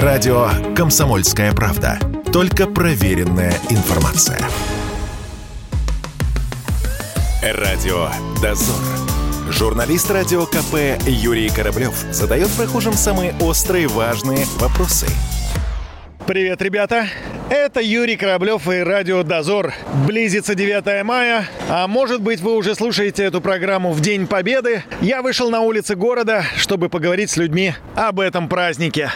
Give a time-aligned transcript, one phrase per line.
[0.00, 1.98] Радио «Комсомольская правда».
[2.32, 4.38] Только проверенная информация.
[7.42, 8.08] Радио
[8.40, 8.74] «Дозор».
[9.50, 15.08] Журналист радио КП Юрий Кораблев задает прохожим самые острые важные вопросы.
[16.26, 17.06] Привет, ребята!
[17.50, 19.74] Это Юрий Кораблев и Радио Дозор.
[20.06, 24.84] Близится 9 мая, а может быть вы уже слушаете эту программу в День Победы.
[25.02, 29.10] Я вышел на улицы города, чтобы поговорить с людьми об этом празднике.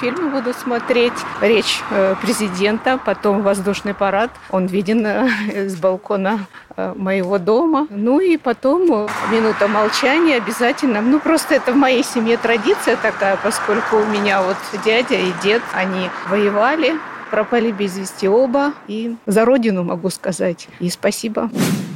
[0.00, 1.12] Фильмы буду смотреть.
[1.40, 4.30] Речь э, президента, потом воздушный парад.
[4.50, 6.46] Он виден э, с балкона
[6.76, 7.86] э, моего дома.
[7.90, 11.00] Ну и потом минута молчания обязательно.
[11.00, 15.62] Ну просто это в моей семье традиция такая, поскольку у меня вот дядя и дед,
[15.74, 16.94] они воевали
[17.32, 18.74] пропали без вести оба.
[18.88, 20.68] И за родину могу сказать.
[20.80, 21.50] И спасибо.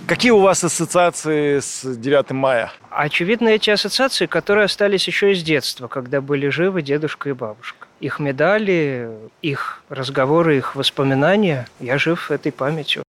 [0.06, 2.72] Какие у вас ассоциации с 9 мая?
[2.90, 7.85] Очевидно, эти ассоциации, которые остались еще из детства, когда были живы дедушка и бабушка.
[8.00, 9.10] Их медали,
[9.40, 11.66] их разговоры, их воспоминания.
[11.80, 13.02] Я жив этой памятью.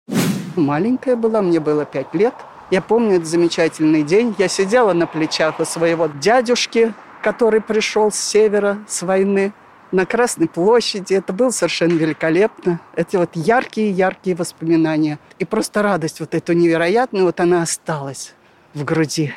[0.55, 2.33] Маленькая была, мне было пять лет.
[2.71, 4.35] Я помню этот замечательный день.
[4.37, 9.53] Я сидела на плечах у своего дядюшки, который пришел с севера, с войны
[9.91, 11.13] на Красной площади.
[11.13, 12.79] Это было совершенно великолепно.
[12.95, 15.19] Это вот яркие-яркие воспоминания.
[15.39, 18.33] И просто радость вот эту невероятную, вот она осталась
[18.73, 19.33] в груди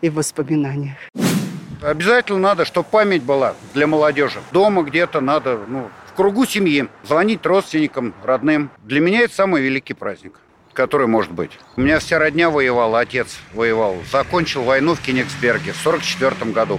[0.00, 0.96] и в воспоминаниях.
[1.86, 4.40] Обязательно надо, чтобы память была для молодежи.
[4.50, 8.70] Дома где-то надо, ну, в кругу семьи, звонить родственникам, родным.
[8.82, 10.40] Для меня это самый великий праздник
[10.72, 11.52] который может быть.
[11.78, 13.96] У меня вся родня воевала, отец воевал.
[14.12, 16.78] Закончил войну в Кенигсберге в 1944 году.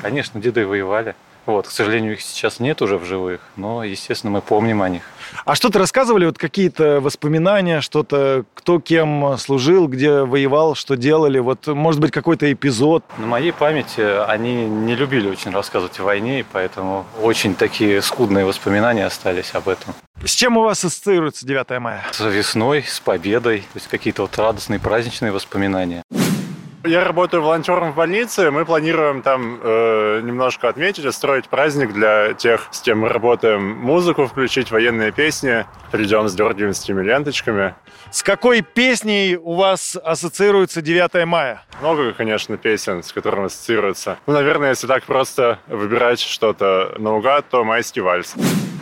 [0.00, 1.14] Конечно, деды воевали.
[1.46, 5.02] Вот, к сожалению, их сейчас нет уже в живых, но, естественно, мы помним о них.
[5.44, 11.66] А что-то рассказывали, вот какие-то воспоминания, что-то, кто кем служил, где воевал, что делали, вот,
[11.68, 13.04] может быть, какой-то эпизод?
[13.18, 18.44] На моей памяти они не любили очень рассказывать о войне, и поэтому очень такие скудные
[18.44, 19.94] воспоминания остались об этом.
[20.24, 22.04] С чем у вас ассоциируется 9 мая?
[22.10, 26.02] С весной, с победой, то есть какие-то вот радостные праздничные воспоминания.
[26.86, 28.50] Я работаю волонтером в больнице.
[28.50, 33.76] Мы планируем там э, немножко отметить, устроить праздник для тех, с кем мы работаем.
[33.78, 35.66] Музыку включить, военные песни.
[35.90, 37.74] Придем с дергаемскими ленточками.
[38.10, 41.62] С какой песней у вас ассоциируется 9 мая?
[41.80, 44.18] Много, конечно, песен, с которыми ассоциируется.
[44.26, 48.34] Ну, наверное, если так просто выбирать что-то наугад, то майский вальс.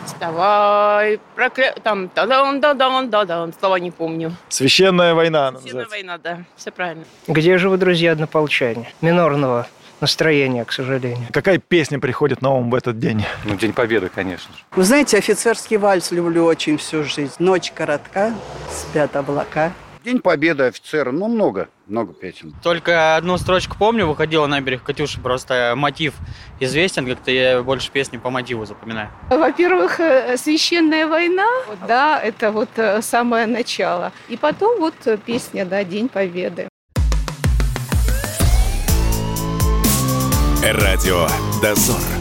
[0.05, 1.73] Вставай, прокля...
[1.83, 4.33] там, да дан да дан да дан слова не помню.
[4.49, 5.53] Священная война.
[5.59, 7.05] Священная война, да, все правильно.
[7.27, 8.89] Где же вы, друзья, однополчане?
[9.01, 9.67] Минорного
[10.01, 11.27] настроения, к сожалению.
[11.31, 13.25] Какая песня приходит на ум в этот день?
[13.45, 14.59] Ну, День Победы, конечно же.
[14.75, 17.33] Вы знаете, офицерский вальс люблю очень всю жизнь.
[17.39, 18.33] Ночь коротка,
[18.71, 19.71] спят облака.
[20.03, 22.53] День Победы, офицера, ну много, много песен.
[22.61, 26.13] Только одну строчку помню, выходила на берег Катюши, просто мотив
[26.59, 29.09] известен, как-то я больше песни по мотиву запоминаю.
[29.29, 31.47] Во-первых, э, священная война,
[31.87, 34.11] да, это вот э, самое начало.
[34.29, 34.95] И потом вот
[35.25, 36.67] песня, да, День Победы.
[40.63, 41.27] Радио
[41.61, 42.14] «Дозор».